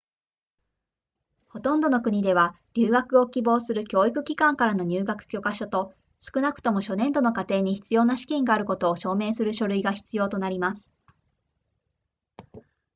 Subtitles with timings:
[1.49, 10.91] ほとんどの国では留学を希望する教育機関からの入学許可書と少なくとも初年度の課程に必要な資金があることを証明する書類が必要となります